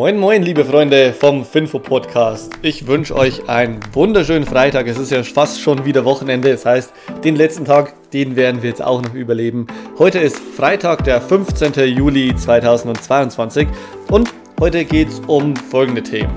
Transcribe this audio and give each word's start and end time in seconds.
Moin, 0.00 0.18
moin, 0.18 0.42
liebe 0.42 0.64
Freunde 0.64 1.12
vom 1.12 1.44
Finfo 1.44 1.78
Podcast. 1.78 2.54
Ich 2.62 2.86
wünsche 2.86 3.14
euch 3.14 3.50
einen 3.50 3.80
wunderschönen 3.92 4.46
Freitag. 4.46 4.86
Es 4.86 4.96
ist 4.96 5.10
ja 5.10 5.22
fast 5.22 5.60
schon 5.60 5.84
wieder 5.84 6.06
Wochenende. 6.06 6.50
Das 6.50 6.64
heißt, 6.64 6.90
den 7.22 7.36
letzten 7.36 7.66
Tag, 7.66 7.92
den 8.12 8.34
werden 8.34 8.62
wir 8.62 8.70
jetzt 8.70 8.80
auch 8.80 9.02
noch 9.02 9.12
überleben. 9.12 9.66
Heute 9.98 10.18
ist 10.18 10.38
Freitag, 10.38 11.04
der 11.04 11.20
15. 11.20 11.74
Juli 11.94 12.34
2022 12.34 13.68
und 14.10 14.30
heute 14.58 14.86
geht 14.86 15.08
es 15.08 15.20
um 15.26 15.54
folgende 15.54 16.02
Themen. 16.02 16.32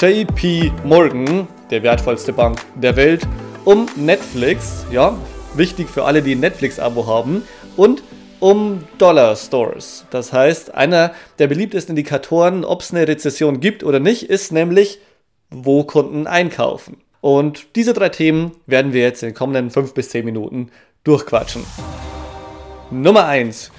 JP 0.00 0.70
Morgan, 0.84 1.48
der 1.68 1.82
wertvollste 1.82 2.32
Bank 2.32 2.60
der 2.76 2.94
Welt, 2.94 3.26
um 3.64 3.86
Netflix, 3.96 4.86
ja, 4.92 5.18
wichtig 5.56 5.88
für 5.90 6.04
alle, 6.04 6.22
die 6.22 6.36
ein 6.36 6.40
Netflix-Abo 6.40 7.08
haben, 7.08 7.42
und 7.76 8.04
um 8.40 8.84
Dollar 8.98 9.36
Stores. 9.36 10.06
Das 10.10 10.32
heißt, 10.32 10.74
einer 10.74 11.12
der 11.38 11.46
beliebtesten 11.46 11.92
Indikatoren, 11.92 12.64
ob 12.64 12.80
es 12.80 12.92
eine 12.92 13.06
Rezession 13.06 13.60
gibt 13.60 13.84
oder 13.84 14.00
nicht, 14.00 14.24
ist 14.24 14.50
nämlich, 14.50 14.98
wo 15.50 15.84
Kunden 15.84 16.26
einkaufen. 16.26 16.96
Und 17.20 17.76
diese 17.76 17.92
drei 17.92 18.08
Themen 18.08 18.52
werden 18.66 18.92
wir 18.92 19.02
jetzt 19.02 19.22
in 19.22 19.28
den 19.28 19.34
kommenden 19.34 19.70
5 19.70 19.94
bis 19.94 20.08
10 20.08 20.24
Minuten 20.24 20.70
durchquatschen. 21.04 21.64
Nummer 22.90 23.26
1. 23.26 23.70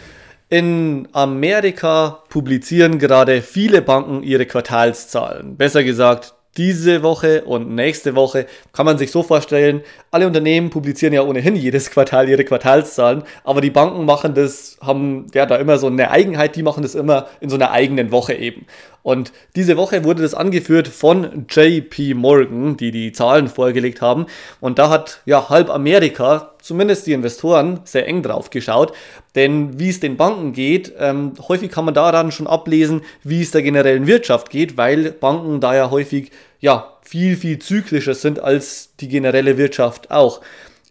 In 0.50 1.08
Amerika 1.14 2.24
publizieren 2.30 3.00
gerade 3.00 3.42
viele 3.42 3.82
Banken 3.82 4.22
ihre 4.22 4.46
Quartalszahlen. 4.46 5.56
Besser 5.56 5.84
gesagt, 5.84 6.34
diese 6.58 7.02
Woche 7.02 7.44
und 7.46 7.74
nächste 7.74 8.16
Woche 8.16 8.46
kann 8.74 8.86
man 8.86 8.98
sich 8.98 9.12
so 9.12 9.24
vorstellen, 9.24 9.82
alle 10.12 10.28
Unternehmen 10.28 10.70
publizieren 10.70 11.14
ja 11.14 11.24
ohnehin 11.24 11.56
jedes 11.56 11.92
Quartal 11.92 12.28
ihre 12.28 12.44
Quartalszahlen, 12.44 13.24
aber 13.44 13.62
die 13.62 13.70
Banken 13.70 14.06
machen 14.06 14.34
das, 14.34 14.78
haben 14.82 15.28
ja 15.34 15.46
da 15.46 15.56
immer 15.56 15.78
so 15.78 15.88
eine 15.88 16.12
Eigenheit, 16.12 16.56
die 16.56 16.64
machen 16.64 16.84
das 16.84 16.96
immer 16.96 17.28
in 17.40 17.50
so 17.50 17.56
einer 17.56 17.72
eigenen 17.72 18.12
Woche 18.12 18.34
eben. 18.34 18.66
Und 19.04 19.32
diese 19.56 19.78
Woche 19.78 20.04
wurde 20.04 20.22
das 20.22 20.34
angeführt 20.34 20.88
von 20.88 21.46
JP 21.50 22.14
Morgan, 22.14 22.78
die 22.78 22.92
die 22.92 23.12
Zahlen 23.12 23.48
vorgelegt 23.48 24.02
haben. 24.02 24.28
Und 24.60 24.80
da 24.80 24.90
hat 24.90 25.22
ja 25.26 25.50
halb 25.50 25.70
Amerika, 25.70 26.52
zumindest 26.62 27.08
die 27.08 27.14
Investoren, 27.14 27.80
sehr 27.84 28.08
eng 28.08 28.22
drauf 28.22 28.50
geschaut. 28.50 28.94
Denn 29.36 29.80
wie 29.80 29.90
es 29.90 30.00
den 30.00 30.18
Banken 30.18 30.54
geht, 30.54 30.94
ähm, 31.00 31.34
häufig 31.48 31.72
kann 31.72 31.86
man 31.86 31.94
daran 31.94 32.32
schon 32.32 32.48
ablesen, 32.48 33.02
wie 33.24 33.42
es 33.42 33.52
der 33.52 33.64
generellen 33.64 34.08
Wirtschaft 34.08 34.50
geht, 34.50 34.78
weil 34.78 35.12
Banken 35.12 35.60
da 35.60 35.76
ja 35.76 35.90
häufig 35.90 36.32
ja 36.60 36.98
viel, 37.02 37.36
viel 37.36 37.60
zyklischer 37.60 38.14
sind 38.14 38.40
als 38.40 38.96
die 39.00 39.08
generelle 39.08 39.58
Wirtschaft 39.58 40.12
auch. 40.12 40.42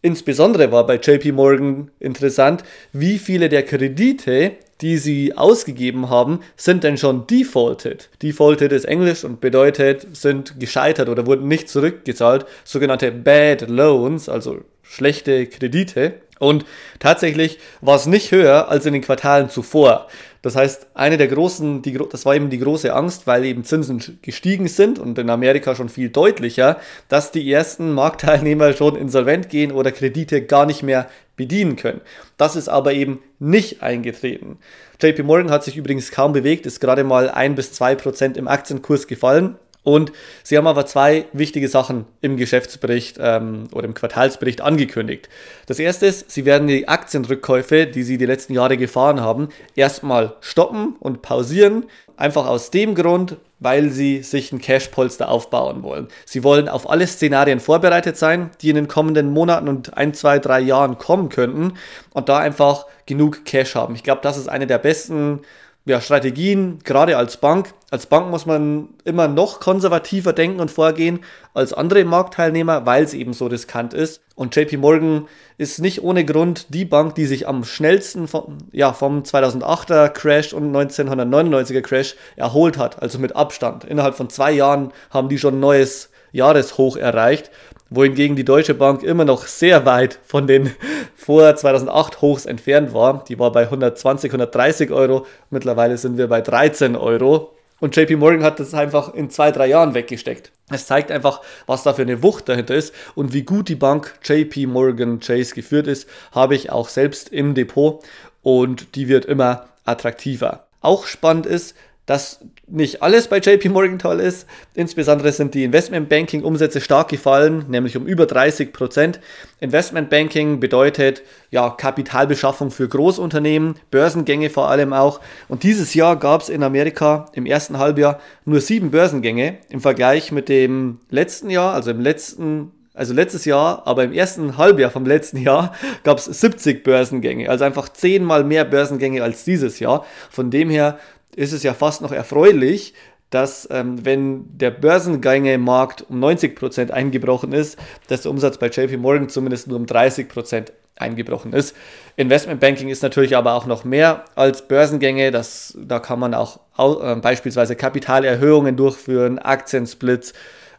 Insbesondere 0.02 0.72
war 0.72 0.86
bei 0.86 0.96
JP 0.96 1.32
Morgan 1.32 1.90
interessant, 2.00 2.64
wie 2.92 3.18
viele 3.18 3.48
der 3.48 3.64
Kredite, 3.64 4.52
die 4.80 4.98
sie 4.98 5.36
ausgegeben 5.36 6.08
haben, 6.10 6.40
sind 6.56 6.84
denn 6.84 6.96
schon 6.96 7.26
defaulted. 7.26 8.08
Defaulted 8.22 8.72
ist 8.72 8.84
Englisch 8.84 9.24
und 9.24 9.40
bedeutet, 9.40 10.06
sind 10.16 10.58
gescheitert 10.58 11.08
oder 11.08 11.26
wurden 11.26 11.48
nicht 11.48 11.68
zurückgezahlt. 11.68 12.46
Sogenannte 12.64 13.12
Bad 13.12 13.68
Loans, 13.68 14.28
also 14.28 14.60
schlechte 14.82 15.46
Kredite. 15.46 16.14
Und 16.40 16.64
tatsächlich 16.98 17.58
war 17.82 17.96
es 17.96 18.06
nicht 18.06 18.32
höher 18.32 18.68
als 18.68 18.86
in 18.86 18.94
den 18.94 19.02
Quartalen 19.02 19.50
zuvor. 19.50 20.08
Das 20.42 20.56
heißt, 20.56 20.86
eine 20.94 21.18
der 21.18 21.28
großen, 21.28 21.82
die, 21.82 21.98
das 22.10 22.24
war 22.24 22.34
eben 22.34 22.48
die 22.48 22.58
große 22.58 22.94
Angst, 22.94 23.26
weil 23.26 23.44
eben 23.44 23.62
Zinsen 23.62 24.18
gestiegen 24.22 24.66
sind 24.66 24.98
und 24.98 25.18
in 25.18 25.28
Amerika 25.28 25.74
schon 25.74 25.90
viel 25.90 26.08
deutlicher, 26.08 26.80
dass 27.08 27.30
die 27.30 27.52
ersten 27.52 27.92
Marktteilnehmer 27.92 28.72
schon 28.72 28.96
insolvent 28.96 29.50
gehen 29.50 29.70
oder 29.70 29.92
Kredite 29.92 30.40
gar 30.40 30.64
nicht 30.64 30.82
mehr 30.82 31.10
bedienen 31.36 31.76
können. 31.76 32.00
Das 32.38 32.56
ist 32.56 32.70
aber 32.70 32.94
eben 32.94 33.22
nicht 33.38 33.82
eingetreten. 33.82 34.58
JP 35.00 35.24
Morgan 35.24 35.50
hat 35.50 35.62
sich 35.62 35.76
übrigens 35.76 36.10
kaum 36.10 36.32
bewegt, 36.32 36.64
ist 36.64 36.80
gerade 36.80 37.04
mal 37.04 37.28
ein 37.28 37.54
bis 37.54 37.74
zwei 37.74 37.94
Prozent 37.94 38.38
im 38.38 38.48
Aktienkurs 38.48 39.06
gefallen. 39.06 39.56
Und 39.82 40.12
sie 40.42 40.58
haben 40.58 40.66
aber 40.66 40.84
zwei 40.84 41.24
wichtige 41.32 41.68
Sachen 41.68 42.04
im 42.20 42.36
Geschäftsbericht 42.36 43.16
ähm, 43.18 43.68
oder 43.72 43.86
im 43.86 43.94
Quartalsbericht 43.94 44.60
angekündigt. 44.60 45.28
Das 45.66 45.78
erste 45.78 46.06
ist, 46.06 46.30
sie 46.30 46.44
werden 46.44 46.68
die 46.68 46.86
Aktienrückkäufe, 46.86 47.86
die 47.86 48.02
sie 48.02 48.18
die 48.18 48.26
letzten 48.26 48.52
Jahre 48.52 48.76
gefahren 48.76 49.20
haben, 49.20 49.48
erstmal 49.76 50.34
stoppen 50.40 50.96
und 51.00 51.22
pausieren. 51.22 51.86
Einfach 52.18 52.46
aus 52.46 52.70
dem 52.70 52.94
Grund, 52.94 53.38
weil 53.60 53.88
sie 53.88 54.22
sich 54.22 54.52
ein 54.52 54.60
Cash-Polster 54.60 55.30
aufbauen 55.30 55.82
wollen. 55.82 56.08
Sie 56.26 56.44
wollen 56.44 56.68
auf 56.68 56.88
alle 56.90 57.06
Szenarien 57.06 57.60
vorbereitet 57.60 58.18
sein, 58.18 58.50
die 58.60 58.68
in 58.68 58.76
den 58.76 58.88
kommenden 58.88 59.30
Monaten 59.30 59.68
und 59.68 59.96
ein, 59.96 60.12
zwei, 60.12 60.38
drei 60.38 60.60
Jahren 60.60 60.98
kommen 60.98 61.30
könnten 61.30 61.74
und 62.12 62.28
da 62.28 62.38
einfach 62.38 62.84
genug 63.06 63.46
Cash 63.46 63.74
haben. 63.74 63.94
Ich 63.94 64.02
glaube, 64.02 64.20
das 64.22 64.36
ist 64.36 64.48
eine 64.48 64.66
der 64.66 64.78
besten 64.78 65.40
ja, 65.86 66.00
Strategien, 66.00 66.78
gerade 66.84 67.16
als 67.16 67.38
Bank. 67.38 67.72
Als 67.90 68.06
Bank 68.06 68.30
muss 68.30 68.46
man 68.46 68.90
immer 69.04 69.28
noch 69.28 69.60
konservativer 69.60 70.32
denken 70.32 70.60
und 70.60 70.70
vorgehen 70.70 71.20
als 71.54 71.72
andere 71.72 72.04
Marktteilnehmer, 72.04 72.86
weil 72.86 73.02
es 73.02 73.14
eben 73.14 73.32
so 73.32 73.46
riskant 73.46 73.94
ist. 73.94 74.20
Und 74.34 74.54
JP 74.54 74.76
Morgan 74.76 75.28
ist 75.58 75.80
nicht 75.80 76.02
ohne 76.02 76.24
Grund 76.24 76.72
die 76.74 76.84
Bank, 76.84 77.14
die 77.14 77.26
sich 77.26 77.48
am 77.48 77.64
schnellsten 77.64 78.28
vom, 78.28 78.58
ja, 78.72 78.92
vom 78.92 79.22
2008er 79.22 80.10
Crash 80.10 80.52
und 80.52 80.74
1999er 80.74 81.80
Crash 81.80 82.14
erholt 82.36 82.78
hat, 82.78 83.02
also 83.02 83.18
mit 83.18 83.34
Abstand. 83.34 83.84
Innerhalb 83.84 84.14
von 84.14 84.28
zwei 84.28 84.52
Jahren 84.52 84.92
haben 85.10 85.28
die 85.28 85.38
schon 85.38 85.54
ein 85.54 85.60
neues 85.60 86.10
Jahreshoch 86.32 86.96
erreicht 86.96 87.50
wohingegen 87.90 88.36
die 88.36 88.44
Deutsche 88.44 88.74
Bank 88.74 89.02
immer 89.02 89.24
noch 89.24 89.46
sehr 89.46 89.84
weit 89.84 90.18
von 90.24 90.46
den 90.46 90.70
vor 91.16 91.54
2008 91.54 92.22
Hochs 92.22 92.46
entfernt 92.46 92.94
war. 92.94 93.24
Die 93.28 93.38
war 93.38 93.52
bei 93.52 93.64
120, 93.64 94.30
130 94.30 94.90
Euro. 94.90 95.26
Mittlerweile 95.50 95.98
sind 95.98 96.16
wir 96.16 96.28
bei 96.28 96.40
13 96.40 96.96
Euro. 96.96 97.54
Und 97.80 97.96
JP 97.96 98.16
Morgan 98.16 98.42
hat 98.42 98.60
das 98.60 98.74
einfach 98.74 99.14
in 99.14 99.30
zwei, 99.30 99.50
drei 99.50 99.66
Jahren 99.66 99.94
weggesteckt. 99.94 100.52
Es 100.70 100.86
zeigt 100.86 101.10
einfach, 101.10 101.40
was 101.66 101.82
da 101.82 101.94
für 101.94 102.02
eine 102.02 102.22
Wucht 102.22 102.48
dahinter 102.48 102.74
ist 102.74 102.94
und 103.14 103.32
wie 103.32 103.42
gut 103.42 103.68
die 103.68 103.74
Bank 103.74 104.14
JP 104.22 104.66
Morgan 104.66 105.18
Chase 105.20 105.54
geführt 105.54 105.86
ist, 105.86 106.08
habe 106.32 106.54
ich 106.54 106.70
auch 106.70 106.88
selbst 106.88 107.30
im 107.30 107.54
Depot 107.54 108.04
und 108.42 108.94
die 108.94 109.08
wird 109.08 109.24
immer 109.24 109.66
attraktiver. 109.84 110.66
Auch 110.82 111.06
spannend 111.06 111.46
ist, 111.46 111.74
dass 112.10 112.40
nicht 112.66 113.02
alles 113.02 113.28
bei 113.28 113.38
JP 113.38 113.68
Morgan 113.68 114.00
toll 114.00 114.18
ist. 114.18 114.44
Insbesondere 114.74 115.30
sind 115.30 115.54
die 115.54 115.62
Investmentbanking-Umsätze 115.62 116.80
stark 116.80 117.06
gefallen, 117.06 117.66
nämlich 117.68 117.96
um 117.96 118.04
über 118.04 118.26
30 118.26 118.72
Prozent. 118.72 119.20
Investmentbanking 119.60 120.58
bedeutet 120.58 121.22
ja 121.52 121.70
Kapitalbeschaffung 121.70 122.72
für 122.72 122.88
Großunternehmen, 122.88 123.76
Börsengänge 123.92 124.50
vor 124.50 124.68
allem 124.68 124.92
auch. 124.92 125.20
Und 125.46 125.62
dieses 125.62 125.94
Jahr 125.94 126.16
gab 126.16 126.40
es 126.40 126.48
in 126.48 126.64
Amerika 126.64 127.26
im 127.32 127.46
ersten 127.46 127.78
Halbjahr 127.78 128.18
nur 128.44 128.60
sieben 128.60 128.90
Börsengänge 128.90 129.58
im 129.68 129.80
Vergleich 129.80 130.32
mit 130.32 130.48
dem 130.48 130.98
letzten 131.10 131.48
Jahr, 131.48 131.74
also 131.74 131.92
im 131.92 132.00
letzten 132.00 132.72
also 132.92 133.14
letztes 133.14 133.44
Jahr, 133.44 133.86
aber 133.86 134.02
im 134.02 134.12
ersten 134.12 134.58
Halbjahr 134.58 134.90
vom 134.90 135.06
letzten 135.06 135.38
Jahr 135.38 135.74
gab 136.02 136.18
es 136.18 136.24
70 136.24 136.82
Börsengänge, 136.82 137.48
also 137.48 137.64
einfach 137.64 137.88
zehnmal 137.88 138.42
mehr 138.42 138.64
Börsengänge 138.64 139.22
als 139.22 139.44
dieses 139.44 139.78
Jahr. 139.78 140.04
Von 140.28 140.50
dem 140.50 140.68
her 140.68 140.98
ist 141.36 141.52
es 141.52 141.62
ja 141.62 141.74
fast 141.74 142.02
noch 142.02 142.12
erfreulich, 142.12 142.94
dass 143.30 143.68
ähm, 143.70 144.04
wenn 144.04 144.58
der 144.58 144.72
Börsengänge-Markt 144.72 146.04
um 146.08 146.22
90% 146.22 146.90
eingebrochen 146.90 147.52
ist, 147.52 147.78
dass 148.08 148.22
der 148.22 148.30
Umsatz 148.30 148.58
bei 148.58 148.66
JP 148.66 148.96
Morgan 148.96 149.28
zumindest 149.28 149.68
nur 149.68 149.78
um 149.78 149.86
30% 149.86 150.72
eingebrochen 150.96 151.52
ist. 151.52 151.74
Investmentbanking 152.16 152.88
ist 152.88 153.02
natürlich 153.02 153.36
aber 153.36 153.54
auch 153.54 153.66
noch 153.66 153.84
mehr 153.84 154.24
als 154.34 154.66
Börsengänge. 154.68 155.30
Das, 155.30 155.76
da 155.80 155.98
kann 155.98 156.18
man 156.18 156.34
auch 156.34 156.60
äh, 156.76 157.16
beispielsweise 157.16 157.76
Kapitalerhöhungen 157.76 158.76
durchführen, 158.76 159.38
Aktiensplits, 159.38 160.34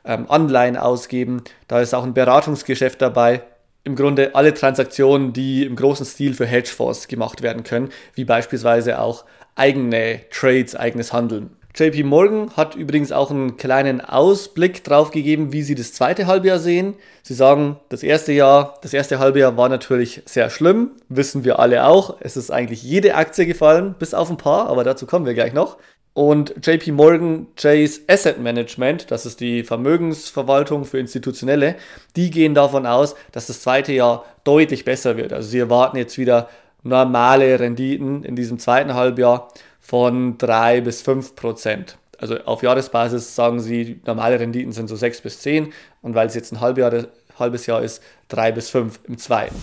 ähm, 0.05 0.25
Anleihen 0.29 0.77
ausgeben. 0.77 1.43
Da 1.67 1.81
ist 1.81 1.93
auch 1.93 2.03
ein 2.03 2.13
Beratungsgeschäft 2.13 3.01
dabei. 3.01 3.43
Im 3.83 3.95
Grunde 3.95 4.35
alle 4.35 4.53
Transaktionen, 4.53 5.33
die 5.33 5.65
im 5.65 5.75
großen 5.75 6.05
Stil 6.05 6.35
für 6.35 6.45
Hedgefonds 6.45 7.07
gemacht 7.07 7.41
werden 7.41 7.63
können, 7.63 7.89
wie 8.13 8.25
beispielsweise 8.25 8.99
auch 8.99 9.25
eigene 9.61 10.21
Trades, 10.31 10.75
eigenes 10.75 11.13
Handeln. 11.13 11.51
JP 11.75 12.03
Morgan 12.03 12.51
hat 12.57 12.75
übrigens 12.75 13.11
auch 13.11 13.29
einen 13.29 13.57
kleinen 13.57 14.01
Ausblick 14.01 14.83
drauf 14.83 15.11
gegeben, 15.11 15.53
wie 15.53 15.61
sie 15.61 15.75
das 15.75 15.93
zweite 15.93 16.25
Halbjahr 16.25 16.57
sehen. 16.57 16.95
Sie 17.21 17.35
sagen, 17.35 17.79
das 17.89 18.01
erste 18.01 18.33
Jahr, 18.33 18.79
das 18.81 18.91
erste 18.91 19.19
Halbjahr 19.19 19.57
war 19.57 19.69
natürlich 19.69 20.23
sehr 20.25 20.49
schlimm, 20.49 20.91
wissen 21.09 21.43
wir 21.43 21.59
alle 21.59 21.85
auch. 21.85 22.17
Es 22.21 22.37
ist 22.37 22.49
eigentlich 22.49 22.81
jede 22.81 23.13
Aktie 23.13 23.45
gefallen, 23.45 23.93
bis 23.99 24.15
auf 24.15 24.31
ein 24.31 24.37
paar, 24.37 24.67
aber 24.67 24.83
dazu 24.83 25.05
kommen 25.05 25.27
wir 25.27 25.35
gleich 25.35 25.53
noch. 25.53 25.77
Und 26.13 26.55
JP 26.65 26.91
Morgan 26.91 27.47
Chase 27.55 28.01
Asset 28.07 28.39
Management, 28.39 29.11
das 29.11 29.25
ist 29.27 29.39
die 29.39 29.63
Vermögensverwaltung 29.63 30.85
für 30.85 30.97
Institutionelle, 30.97 31.75
die 32.15 32.31
gehen 32.31 32.55
davon 32.55 32.85
aus, 32.87 33.15
dass 33.31 33.45
das 33.45 33.61
zweite 33.61 33.93
Jahr 33.93 34.25
deutlich 34.43 34.83
besser 34.85 35.15
wird. 35.17 35.31
Also 35.31 35.49
sie 35.49 35.59
erwarten 35.59 35.97
jetzt 35.97 36.17
wieder 36.17 36.49
normale 36.83 37.59
Renditen 37.59 38.23
in 38.23 38.35
diesem 38.35 38.59
zweiten 38.59 38.93
Halbjahr 38.93 39.49
von 39.79 40.37
3 40.37 40.81
bis 40.81 41.01
5 41.01 41.35
Prozent. 41.35 41.97
Also 42.17 42.37
auf 42.45 42.61
Jahresbasis 42.61 43.35
sagen 43.35 43.59
sie, 43.59 43.99
normale 44.05 44.39
Renditen 44.39 44.71
sind 44.71 44.87
so 44.87 44.95
6 44.95 45.21
bis 45.21 45.39
10 45.41 45.73
und 46.01 46.13
weil 46.13 46.27
es 46.27 46.35
jetzt 46.35 46.51
ein 46.51 46.61
Halbjahr, 46.61 47.07
halbes 47.39 47.65
Jahr 47.65 47.81
ist, 47.81 48.01
3 48.29 48.51
bis 48.51 48.69
5 48.69 48.99
im 49.07 49.17
zweiten. 49.17 49.55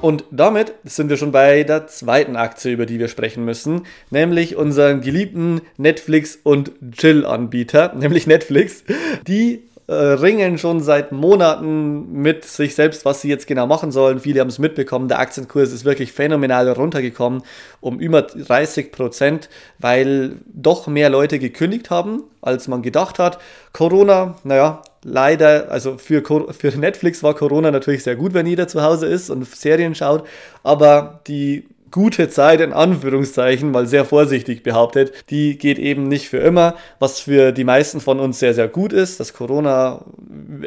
Und 0.00 0.24
damit 0.30 0.74
sind 0.84 1.10
wir 1.10 1.16
schon 1.16 1.32
bei 1.32 1.64
der 1.64 1.88
zweiten 1.88 2.36
Aktie, 2.36 2.72
über 2.72 2.86
die 2.86 3.00
wir 3.00 3.08
sprechen 3.08 3.44
müssen, 3.44 3.84
nämlich 4.10 4.54
unseren 4.54 5.00
geliebten 5.00 5.60
Netflix- 5.76 6.38
und 6.40 6.70
Chill-Anbieter, 6.92 7.94
nämlich 7.98 8.28
Netflix. 8.28 8.84
Die 9.26 9.64
äh, 9.88 9.94
ringen 9.94 10.58
schon 10.58 10.80
seit 10.80 11.12
Monaten 11.12 12.12
mit 12.12 12.44
sich 12.44 12.74
selbst, 12.74 13.06
was 13.06 13.22
sie 13.22 13.28
jetzt 13.28 13.46
genau 13.46 13.66
machen 13.66 13.90
sollen. 13.90 14.20
Viele 14.20 14.40
haben 14.40 14.48
es 14.48 14.58
mitbekommen, 14.58 15.08
der 15.08 15.18
Aktienkurs 15.18 15.72
ist 15.72 15.86
wirklich 15.86 16.12
phänomenal 16.12 16.68
runtergekommen, 16.68 17.42
um 17.80 17.98
über 17.98 18.20
30 18.20 18.92
Prozent, 18.92 19.48
weil 19.78 20.36
doch 20.46 20.88
mehr 20.88 21.08
Leute 21.08 21.38
gekündigt 21.38 21.88
haben, 21.88 22.24
als 22.42 22.68
man 22.68 22.82
gedacht 22.82 23.18
hat. 23.18 23.38
Corona, 23.72 24.36
naja, 24.44 24.82
leider, 25.04 25.70
also 25.70 25.96
für, 25.96 26.22
für 26.52 26.78
Netflix 26.78 27.22
war 27.22 27.34
Corona 27.34 27.70
natürlich 27.70 28.02
sehr 28.02 28.16
gut, 28.16 28.34
wenn 28.34 28.46
jeder 28.46 28.68
zu 28.68 28.82
Hause 28.82 29.06
ist 29.06 29.30
und 29.30 29.46
Serien 29.46 29.94
schaut, 29.94 30.26
aber 30.62 31.20
die 31.26 31.66
gute 31.90 32.28
Zeit 32.28 32.60
in 32.60 32.72
Anführungszeichen, 32.72 33.70
mal 33.70 33.86
sehr 33.86 34.04
vorsichtig 34.04 34.62
behauptet, 34.62 35.12
die 35.30 35.58
geht 35.58 35.78
eben 35.78 36.04
nicht 36.04 36.28
für 36.28 36.38
immer, 36.38 36.74
was 36.98 37.20
für 37.20 37.52
die 37.52 37.64
meisten 37.64 38.00
von 38.00 38.20
uns 38.20 38.38
sehr, 38.38 38.54
sehr 38.54 38.68
gut 38.68 38.92
ist, 38.92 39.20
dass 39.20 39.32
Corona 39.32 40.04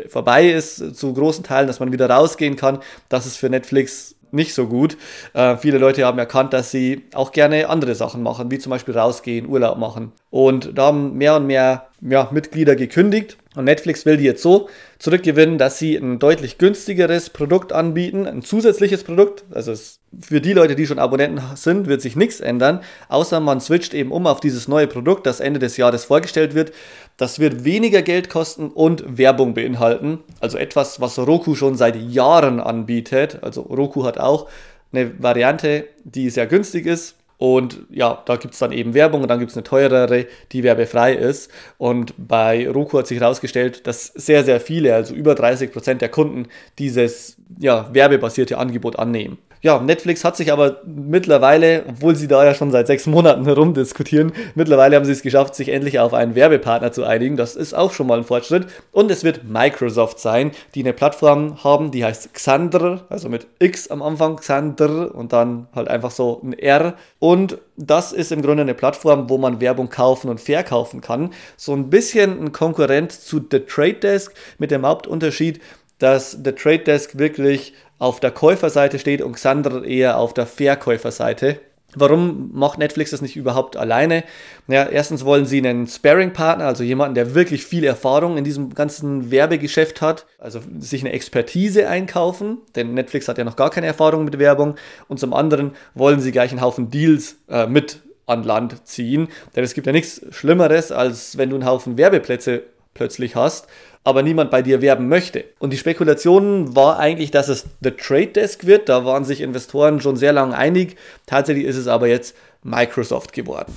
vorbei 0.08 0.50
ist 0.50 0.96
zu 0.96 1.14
großen 1.14 1.44
Teilen, 1.44 1.68
dass 1.68 1.80
man 1.80 1.92
wieder 1.92 2.10
rausgehen 2.10 2.56
kann. 2.56 2.80
Das 3.10 3.26
ist 3.26 3.38
für 3.38 3.50
Netflix 3.50 4.16
nicht 4.32 4.54
so 4.54 4.68
gut. 4.68 4.98
Äh, 5.34 5.58
viele 5.58 5.78
Leute 5.78 6.06
haben 6.06 6.18
erkannt, 6.18 6.54
dass 6.54 6.72
sie 6.72 7.04
auch 7.14 7.32
gerne 7.32 7.70
andere 7.70 7.96
Sachen 7.96 8.24
machen, 8.24 8.50
wie 8.50 8.60
zum 8.60 8.70
Beispiel 8.70 8.98
rausgehen, 8.98 9.48
Urlaub 9.48 9.78
machen. 9.78 10.14
Und 10.30 10.78
da 10.78 10.88
haben 10.88 11.18
mehr 11.18 11.36
und 11.36 11.48
mehr 11.48 11.88
ja, 12.02 12.30
Mitglieder 12.32 12.76
gekündigt. 12.76 13.38
Und 13.54 13.66
Netflix 13.66 14.06
will 14.06 14.16
die 14.16 14.24
jetzt 14.24 14.42
so 14.42 14.70
zurückgewinnen, 14.98 15.58
dass 15.58 15.78
sie 15.78 15.98
ein 15.98 16.20
deutlich 16.20 16.58
günstigeres 16.58 17.30
Produkt 17.30 17.74
anbieten, 17.74 18.26
ein 18.26 18.44
zusätzliches 18.44 19.04
Produkt. 19.04 19.44
Also 19.52 19.74
für 20.22 20.40
die 20.40 20.54
Leute, 20.54 20.76
die 20.76 20.88
schon 20.88 21.00
Abonnenten 21.00 21.42
sind, 21.56 21.88
wird 21.88 22.02
sich 22.02 22.16
nichts 22.16 22.40
ändern, 22.40 22.80
außer 23.10 23.42
man 23.42 23.60
switcht 23.60 23.94
eben 23.94 24.14
um 24.14 24.26
auf 24.26 24.40
dieses 24.40 24.70
neue 24.70 24.88
Produkt, 24.88 25.26
das 25.26 25.42
Ende 25.42 25.60
des 25.60 25.76
Jahres 25.76 26.06
vorgestellt 26.06 26.56
wird. 26.56 26.72
Das 27.18 27.40
wird 27.40 27.66
weniger 27.66 28.02
Geld 28.02 28.30
kosten 28.30 28.70
und 28.70 29.18
Werbung 29.18 29.54
beinhalten. 29.54 30.20
Also 30.40 30.58
etwas, 30.58 31.02
was 31.02 31.20
Roku 31.20 31.54
schon 31.56 31.76
seit 31.76 31.98
Jahren 31.98 32.62
anbietet. 32.62 33.40
Also 33.42 33.64
Roku 33.64 34.06
hat 34.06 34.18
auch 34.18 34.48
eine 34.94 35.22
Variante, 35.22 35.88
die 36.06 36.30
sehr 36.30 36.48
günstig 36.48 36.86
ist 36.86 37.16
und 37.42 37.80
ja, 37.90 38.22
da 38.28 38.36
gibt 38.36 38.54
es 38.54 38.60
dann 38.60 38.72
eben 38.72 38.94
Werbung 38.94 39.24
und 39.24 39.28
dann 39.28 39.40
gibt 39.40 39.50
es 39.50 39.58
eine 39.58 39.64
teurere, 39.64 40.28
die 40.52 40.62
werbefrei 40.62 41.16
ist. 41.16 41.50
Und 41.80 42.14
bei 42.16 42.70
Roku 42.70 43.00
hat 43.00 43.08
sich 43.08 43.20
herausgestellt, 43.20 43.88
dass 43.88 44.06
sehr, 44.06 44.44
sehr 44.44 44.60
viele, 44.60 44.94
also 44.94 45.16
über 45.16 45.34
30 45.34 45.72
Prozent 45.72 46.04
der 46.04 46.10
Kunden, 46.10 46.50
dieses 46.78 47.38
ja, 47.58 47.92
werbebasierte 47.92 48.60
Angebot 48.60 49.00
annehmen. 49.00 49.40
Ja, 49.64 49.80
Netflix 49.80 50.24
hat 50.24 50.36
sich 50.36 50.52
aber 50.52 50.82
mittlerweile, 50.86 51.86
obwohl 51.88 52.16
sie 52.16 52.28
da 52.28 52.44
ja 52.44 52.56
schon 52.56 52.72
seit 52.72 52.88
sechs 52.88 53.06
Monaten 53.06 53.46
herumdiskutieren, 53.46 54.32
mittlerweile 54.56 54.96
haben 54.96 55.06
sie 55.06 55.12
es 55.12 55.22
geschafft, 55.22 55.54
sich 55.54 55.70
endlich 55.70 56.00
auf 56.00 56.16
einen 56.16 56.34
Werbepartner 56.34 56.92
zu 56.92 57.04
einigen. 57.04 57.38
Das 57.38 57.56
ist 57.56 57.76
auch 57.76 57.94
schon 57.94 58.08
mal 58.08 58.18
ein 58.18 58.24
Fortschritt. 58.24 58.66
Und 58.92 59.12
es 59.12 59.24
wird 59.24 59.44
Microsoft 59.44 60.20
sein, 60.20 60.52
die 60.74 60.80
eine 60.80 60.94
Plattform 60.94 61.64
haben, 61.64 61.92
die 61.92 62.04
heißt 62.04 62.34
Xandr, 62.34 63.06
also 63.10 63.30
mit 63.30 63.46
X 63.60 63.90
am 63.90 64.02
Anfang, 64.02 64.38
Xandr 64.38 65.14
und 65.14 65.32
dann 65.32 65.68
halt 65.76 65.90
einfach 65.90 66.10
so 66.10 66.42
ein 66.44 66.54
R. 66.54 66.96
Und 67.20 67.60
das 67.78 68.14
ist 68.14 68.32
im 68.32 68.42
Grunde 68.42 68.64
eine 68.64 68.74
Plattform, 68.74 69.30
wo 69.30 69.38
man 69.38 69.62
Werbung 69.62 69.90
kaufen 69.90 70.30
und 70.32 70.42
verkaufen 70.42 71.02
kann. 71.02 71.34
So 71.56 71.74
ein 71.74 71.92
bisschen 71.92 72.44
ein 72.44 72.52
Konkurrent 72.52 73.12
zu 73.12 73.40
The 73.52 73.60
Trade 73.60 73.94
Desk 73.94 74.34
mit 74.58 74.72
dem 74.72 74.88
Hauptunterschied, 74.88 75.62
dass 76.00 76.32
The 76.32 76.54
Trade 76.54 76.80
Desk 76.80 77.20
wirklich 77.20 77.74
auf 78.02 78.20
der 78.20 78.32
Käuferseite 78.32 78.98
steht 78.98 79.22
und 79.22 79.34
Xandr 79.34 79.84
eher 79.84 80.18
auf 80.18 80.34
der 80.34 80.48
Verkäuferseite. 80.48 81.60
Warum 81.94 82.50
macht 82.52 82.80
Netflix 82.80 83.12
das 83.12 83.22
nicht 83.22 83.36
überhaupt 83.36 83.78
alleine? 83.78 84.24
Ja, 84.68 84.86
erstens 84.86 85.24
wollen 85.24 85.46
sie 85.46 85.60
einen 85.60 85.86
Sparing-Partner, 85.86 86.66
also 86.66 86.84
jemanden, 86.84 87.14
der 87.14 87.36
wirklich 87.36 87.64
viel 87.64 87.84
Erfahrung 87.84 88.38
in 88.38 88.44
diesem 88.44 88.74
ganzen 88.74 89.30
Werbegeschäft 89.30 90.02
hat, 90.02 90.26
also 90.40 90.62
sich 90.80 91.02
eine 91.02 91.12
Expertise 91.12 91.88
einkaufen, 91.88 92.58
denn 92.76 92.96
Netflix 92.96 93.28
hat 93.28 93.38
ja 93.38 93.44
noch 93.44 93.56
gar 93.56 93.70
keine 93.70 93.88
Erfahrung 93.88 94.26
mit 94.26 94.40
Werbung. 94.40 94.78
Und 95.08 95.20
zum 95.20 95.34
anderen 95.34 95.74
wollen 95.94 96.22
sie 96.22 96.32
gleich 96.32 96.50
einen 96.50 96.62
Haufen 96.62 96.90
Deals 96.90 97.36
äh, 97.50 97.68
mit 97.68 98.02
an 98.26 98.44
Land 98.44 98.88
ziehen, 98.88 99.28
denn 99.56 99.64
es 99.64 99.76
gibt 99.76 99.86
ja 99.86 99.94
nichts 99.94 100.22
Schlimmeres, 100.32 100.92
als 100.92 101.38
wenn 101.38 101.50
du 101.50 101.56
einen 101.56 101.66
Haufen 101.66 101.98
Werbeplätze 101.98 102.64
plötzlich 102.94 103.36
hast 103.36 103.68
aber 104.04 104.24
niemand 104.24 104.50
bei 104.50 104.62
dir 104.62 104.82
werben 104.82 105.08
möchte. 105.08 105.46
Und 105.60 105.72
die 105.72 105.78
Spekulation 105.78 106.76
war 106.76 106.98
eigentlich, 106.98 107.32
dass 107.32 107.50
es 107.50 107.66
The 107.82 107.92
Trade 107.92 108.28
Desk 108.28 108.66
wird. 108.66 108.90
Da 108.90 109.06
waren 109.06 109.26
sich 109.26 109.42
Investoren 109.42 110.02
schon 110.02 110.16
sehr 110.16 110.34
lange 110.34 110.56
einig. 110.56 110.96
Tatsächlich 111.28 111.66
ist 111.66 111.78
es 111.78 111.88
aber 111.88 112.08
jetzt 112.08 112.36
Microsoft 112.64 113.34
geworden. 113.34 113.74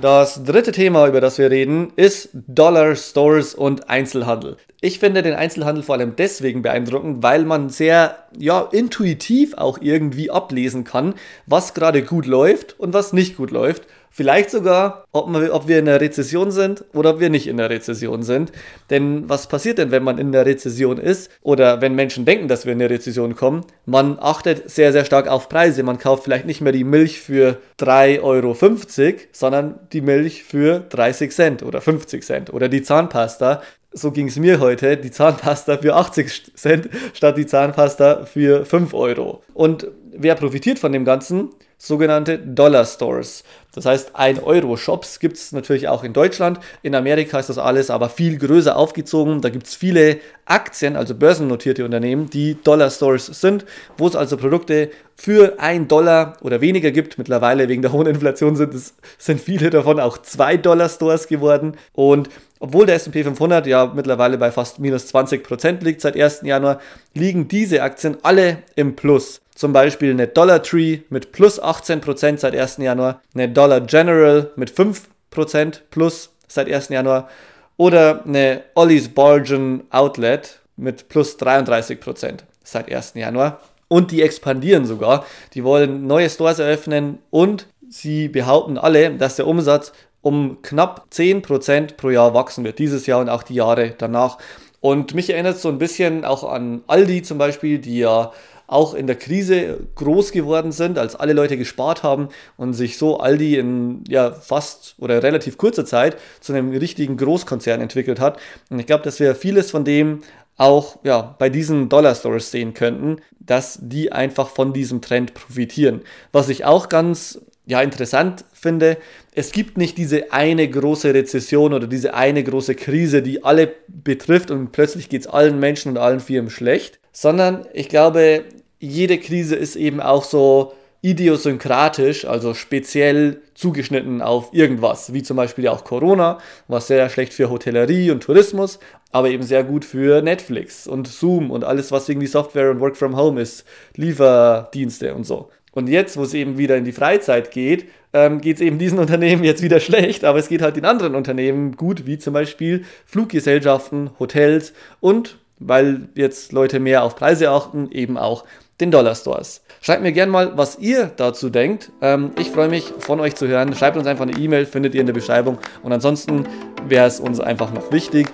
Das 0.00 0.42
dritte 0.42 0.72
Thema, 0.72 1.06
über 1.06 1.20
das 1.20 1.38
wir 1.38 1.50
reden, 1.50 1.92
ist 1.96 2.30
Dollar 2.32 2.96
Stores 2.96 3.54
und 3.54 3.90
Einzelhandel. 3.90 4.56
Ich 4.84 4.98
finde 4.98 5.22
den 5.22 5.34
Einzelhandel 5.34 5.84
vor 5.84 5.94
allem 5.94 6.16
deswegen 6.16 6.60
beeindruckend, 6.60 7.22
weil 7.22 7.44
man 7.44 7.70
sehr 7.70 8.18
ja, 8.36 8.68
intuitiv 8.72 9.54
auch 9.54 9.78
irgendwie 9.80 10.30
ablesen 10.30 10.82
kann, 10.82 11.14
was 11.46 11.72
gerade 11.72 12.02
gut 12.02 12.26
läuft 12.26 12.78
und 12.80 12.92
was 12.92 13.12
nicht 13.12 13.36
gut 13.36 13.52
läuft 13.52 13.86
Vielleicht 14.14 14.50
sogar, 14.50 15.06
ob, 15.12 15.32
wir, 15.32 15.54
ob 15.54 15.68
wir 15.68 15.78
in 15.78 15.86
der 15.86 16.02
Rezession 16.02 16.50
sind 16.50 16.84
oder 16.92 17.14
ob 17.14 17.20
wir 17.20 17.30
nicht 17.30 17.46
in 17.46 17.56
der 17.56 17.70
Rezession 17.70 18.22
sind. 18.22 18.52
Denn 18.90 19.26
was 19.26 19.48
passiert 19.48 19.78
denn, 19.78 19.90
wenn 19.90 20.02
man 20.02 20.18
in 20.18 20.32
der 20.32 20.44
Rezession 20.44 20.98
ist 20.98 21.30
oder 21.40 21.80
wenn 21.80 21.94
Menschen 21.94 22.26
denken, 22.26 22.46
dass 22.46 22.66
wir 22.66 22.74
in 22.74 22.78
der 22.78 22.90
Rezession 22.90 23.34
kommen? 23.34 23.64
Man 23.86 24.18
achtet 24.20 24.68
sehr, 24.70 24.92
sehr 24.92 25.06
stark 25.06 25.28
auf 25.28 25.48
Preise. 25.48 25.82
Man 25.82 25.98
kauft 25.98 26.24
vielleicht 26.24 26.44
nicht 26.44 26.60
mehr 26.60 26.72
die 26.72 26.84
Milch 26.84 27.20
für 27.20 27.56
3,50 27.80 28.22
Euro, 28.22 29.18
sondern 29.32 29.78
die 29.94 30.02
Milch 30.02 30.44
für 30.44 30.80
30 30.90 31.32
Cent 31.32 31.62
oder 31.62 31.80
50 31.80 32.22
Cent 32.22 32.52
oder 32.52 32.68
die 32.68 32.82
Zahnpasta 32.82 33.62
so 33.92 34.10
ging 34.10 34.28
es 34.28 34.36
mir 34.36 34.60
heute, 34.60 34.96
die 34.96 35.10
Zahnpasta 35.10 35.78
für 35.78 35.94
80 35.94 36.56
Cent 36.56 36.88
statt 37.14 37.36
die 37.36 37.46
Zahnpasta 37.46 38.24
für 38.24 38.64
5 38.64 38.94
Euro. 38.94 39.42
Und 39.54 39.86
wer 40.12 40.34
profitiert 40.34 40.78
von 40.78 40.92
dem 40.92 41.04
Ganzen? 41.04 41.50
Sogenannte 41.78 42.38
Dollar 42.38 42.84
Stores. 42.84 43.42
Das 43.74 43.86
heißt, 43.86 44.14
1-Euro-Shops 44.14 45.18
gibt 45.18 45.36
es 45.36 45.50
natürlich 45.50 45.88
auch 45.88 46.04
in 46.04 46.12
Deutschland. 46.12 46.60
In 46.82 46.94
Amerika 46.94 47.40
ist 47.40 47.48
das 47.48 47.58
alles 47.58 47.90
aber 47.90 48.08
viel 48.08 48.38
größer 48.38 48.76
aufgezogen. 48.76 49.40
Da 49.40 49.48
gibt 49.48 49.66
es 49.66 49.74
viele 49.74 50.18
Aktien, 50.44 50.94
also 50.94 51.16
börsennotierte 51.16 51.84
Unternehmen, 51.84 52.30
die 52.30 52.56
Dollar-Stores 52.62 53.26
sind, 53.26 53.64
wo 53.98 54.06
es 54.06 54.14
also 54.14 54.36
Produkte 54.36 54.90
für 55.16 55.58
1 55.58 55.88
Dollar 55.88 56.36
oder 56.42 56.60
weniger 56.60 56.92
gibt. 56.92 57.18
Mittlerweile 57.18 57.68
wegen 57.68 57.82
der 57.82 57.90
hohen 57.90 58.06
Inflation 58.06 58.54
sind, 58.54 58.74
es, 58.74 58.94
sind 59.18 59.40
viele 59.40 59.70
davon 59.70 59.98
auch 59.98 60.18
2 60.18 60.58
Dollar-Stores 60.58 61.26
geworden. 61.26 61.76
Und 61.94 62.28
obwohl 62.62 62.86
der 62.86 62.94
SP 62.94 63.26
500 63.26 63.66
ja 63.66 63.90
mittlerweile 63.92 64.38
bei 64.38 64.52
fast 64.52 64.78
minus 64.78 65.12
20% 65.12 65.82
liegt 65.82 66.00
seit 66.00 66.16
1. 66.16 66.42
Januar, 66.44 66.80
liegen 67.12 67.48
diese 67.48 67.82
Aktien 67.82 68.18
alle 68.22 68.58
im 68.76 68.94
Plus. 68.94 69.40
Zum 69.56 69.72
Beispiel 69.72 70.12
eine 70.12 70.28
Dollar 70.28 70.62
Tree 70.62 71.00
mit 71.10 71.32
plus 71.32 71.60
18% 71.60 72.38
seit 72.38 72.54
1. 72.54 72.76
Januar, 72.76 73.20
eine 73.34 73.48
Dollar 73.48 73.80
General 73.80 74.52
mit 74.54 74.70
5% 74.70 75.80
plus 75.90 76.30
seit 76.46 76.72
1. 76.72 76.90
Januar 76.90 77.28
oder 77.76 78.24
eine 78.24 78.62
Ollie's 78.76 79.08
Bargain 79.08 79.82
Outlet 79.90 80.60
mit 80.76 81.08
plus 81.08 81.36
33% 81.40 82.44
seit 82.62 82.92
1. 82.92 83.14
Januar. 83.14 83.60
Und 83.88 84.12
die 84.12 84.22
expandieren 84.22 84.86
sogar. 84.86 85.26
Die 85.54 85.64
wollen 85.64 86.06
neue 86.06 86.30
Stores 86.30 86.60
eröffnen 86.60 87.18
und 87.30 87.66
sie 87.90 88.28
behaupten 88.28 88.78
alle, 88.78 89.10
dass 89.10 89.36
der 89.36 89.48
Umsatz 89.48 89.92
um 90.22 90.62
knapp 90.62 91.08
10% 91.12 91.96
pro 91.96 92.10
Jahr 92.10 92.32
wachsen 92.32 92.64
wird. 92.64 92.78
Dieses 92.78 93.06
Jahr 93.06 93.20
und 93.20 93.28
auch 93.28 93.42
die 93.42 93.54
Jahre 93.54 93.94
danach. 93.96 94.38
Und 94.80 95.14
mich 95.14 95.30
erinnert 95.30 95.58
so 95.58 95.68
ein 95.68 95.78
bisschen 95.78 96.24
auch 96.24 96.44
an 96.44 96.82
Aldi 96.86 97.22
zum 97.22 97.38
Beispiel, 97.38 97.78
die 97.78 97.98
ja 97.98 98.32
auch 98.66 98.94
in 98.94 99.06
der 99.06 99.16
Krise 99.16 99.80
groß 99.96 100.32
geworden 100.32 100.72
sind, 100.72 100.98
als 100.98 101.14
alle 101.14 101.34
Leute 101.34 101.58
gespart 101.58 102.02
haben 102.02 102.28
und 102.56 102.72
sich 102.72 102.96
so 102.96 103.18
Aldi 103.18 103.58
in 103.58 104.02
ja 104.08 104.30
fast 104.32 104.94
oder 104.98 105.22
relativ 105.22 105.58
kurzer 105.58 105.84
Zeit 105.84 106.16
zu 106.40 106.52
einem 106.52 106.70
richtigen 106.70 107.16
Großkonzern 107.16 107.80
entwickelt 107.80 108.18
hat. 108.18 108.38
Und 108.70 108.78
ich 108.78 108.86
glaube, 108.86 109.04
dass 109.04 109.20
wir 109.20 109.34
vieles 109.34 109.70
von 109.70 109.84
dem 109.84 110.22
auch 110.56 110.98
ja, 111.02 111.34
bei 111.38 111.48
diesen 111.48 111.88
Dollar 111.88 112.14
Stores 112.14 112.50
sehen 112.50 112.72
könnten, 112.72 113.16
dass 113.40 113.78
die 113.82 114.12
einfach 114.12 114.48
von 114.48 114.72
diesem 114.72 115.00
Trend 115.00 115.34
profitieren. 115.34 116.02
Was 116.30 116.48
ich 116.48 116.64
auch 116.64 116.88
ganz 116.88 117.40
ja, 117.66 117.80
interessant 117.80 118.44
finde, 118.52 118.96
es 119.34 119.52
gibt 119.52 119.78
nicht 119.78 119.96
diese 119.96 120.32
eine 120.32 120.68
große 120.68 121.14
Rezession 121.14 121.72
oder 121.72 121.86
diese 121.86 122.14
eine 122.14 122.42
große 122.42 122.74
Krise, 122.74 123.22
die 123.22 123.44
alle 123.44 123.72
betrifft 123.88 124.50
und 124.50 124.72
plötzlich 124.72 125.08
geht 125.08 125.22
es 125.22 125.26
allen 125.26 125.60
Menschen 125.60 125.92
und 125.92 125.98
allen 125.98 126.20
Firmen 126.20 126.50
schlecht, 126.50 126.98
sondern 127.12 127.66
ich 127.72 127.88
glaube, 127.88 128.44
jede 128.80 129.18
Krise 129.18 129.54
ist 129.54 129.76
eben 129.76 130.00
auch 130.00 130.24
so 130.24 130.72
idiosynkratisch, 131.02 132.24
also 132.24 132.54
speziell 132.54 133.40
zugeschnitten 133.54 134.22
auf 134.22 134.50
irgendwas, 134.52 135.12
wie 135.12 135.22
zum 135.22 135.36
Beispiel 135.36 135.66
auch 135.68 135.84
Corona, 135.84 136.38
was 136.68 136.86
sehr 136.86 137.08
schlecht 137.10 137.34
für 137.34 137.50
Hotellerie 137.50 138.10
und 138.12 138.22
Tourismus, 138.22 138.78
aber 139.10 139.28
eben 139.28 139.42
sehr 139.42 139.64
gut 139.64 139.84
für 139.84 140.22
Netflix 140.22 140.86
und 140.86 141.08
Zoom 141.08 141.50
und 141.50 141.64
alles, 141.64 141.90
was 141.90 142.08
irgendwie 142.08 142.28
Software 142.28 142.70
und 142.70 142.80
Work 142.80 142.96
from 142.96 143.16
Home 143.16 143.40
ist, 143.40 143.64
Lieferdienste 143.96 145.14
und 145.14 145.24
so. 145.24 145.50
Und 145.72 145.88
jetzt, 145.88 146.16
wo 146.16 146.22
es 146.22 146.34
eben 146.34 146.58
wieder 146.58 146.76
in 146.76 146.84
die 146.84 146.92
Freizeit 146.92 147.50
geht, 147.50 147.86
ähm, 148.12 148.40
geht 148.40 148.56
es 148.56 148.62
eben 148.62 148.78
diesen 148.78 148.98
Unternehmen 149.00 149.44
jetzt 149.44 149.62
wieder 149.62 149.80
schlecht, 149.80 150.24
aber 150.24 150.38
es 150.38 150.48
geht 150.48 150.62
halt 150.62 150.76
den 150.76 150.84
anderen 150.84 151.14
Unternehmen 151.14 151.76
gut, 151.76 152.06
wie 152.06 152.18
zum 152.18 152.34
Beispiel 152.34 152.84
Fluggesellschaften, 153.06 154.10
Hotels 154.18 154.72
und, 155.00 155.38
weil 155.58 156.08
jetzt 156.14 156.52
Leute 156.52 156.80
mehr 156.80 157.04
auf 157.04 157.16
Preise 157.16 157.50
achten, 157.50 157.90
eben 157.90 158.16
auch 158.16 158.44
den 158.80 158.90
Dollar-Stores. 158.90 159.62
Schreibt 159.80 160.02
mir 160.02 160.12
gerne 160.12 160.32
mal, 160.32 160.56
was 160.56 160.78
ihr 160.78 161.10
dazu 161.16 161.50
denkt. 161.50 161.90
Ähm, 162.00 162.32
ich 162.38 162.50
freue 162.50 162.68
mich, 162.68 162.92
von 162.98 163.20
euch 163.20 163.36
zu 163.36 163.46
hören. 163.46 163.74
Schreibt 163.74 163.96
uns 163.96 164.06
einfach 164.06 164.26
eine 164.26 164.36
E-Mail, 164.36 164.66
findet 164.66 164.94
ihr 164.94 165.00
in 165.00 165.06
der 165.06 165.14
Beschreibung. 165.14 165.58
Und 165.82 165.92
ansonsten 165.92 166.46
wäre 166.88 167.06
es 167.06 167.20
uns 167.20 167.38
einfach 167.38 167.72
noch 167.72 167.92
wichtig, 167.92 168.28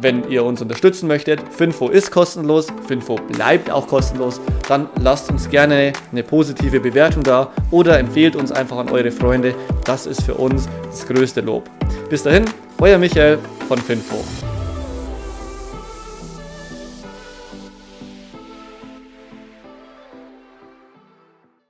wenn 0.00 0.30
ihr 0.30 0.44
uns 0.44 0.62
unterstützen 0.62 1.08
möchtet, 1.08 1.40
Finfo 1.50 1.88
ist 1.88 2.10
kostenlos, 2.10 2.68
Finfo 2.86 3.16
bleibt 3.16 3.70
auch 3.70 3.86
kostenlos, 3.86 4.40
dann 4.70 4.88
lasst 5.00 5.28
uns 5.30 5.50
gerne 5.50 5.92
eine 6.12 6.22
positive 6.22 6.78
Bewertung 6.78 7.24
da 7.24 7.50
oder 7.72 7.98
empfehlt 7.98 8.36
uns 8.36 8.52
einfach 8.52 8.78
an 8.78 8.88
eure 8.88 9.10
Freunde. 9.10 9.52
Das 9.84 10.06
ist 10.06 10.22
für 10.22 10.34
uns 10.34 10.68
das 10.84 11.06
größte 11.08 11.40
Lob. 11.40 11.68
Bis 12.08 12.22
dahin, 12.22 12.44
euer 12.78 12.98
Michael 12.98 13.38
von 13.66 13.78
Finfo. 13.78 14.22